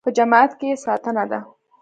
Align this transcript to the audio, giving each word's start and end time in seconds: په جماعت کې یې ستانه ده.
په 0.05 0.09
جماعت 0.17 0.51
کې 0.59 0.65
یې 0.71 0.75
ستانه 0.83 1.23
ده. 1.31 1.39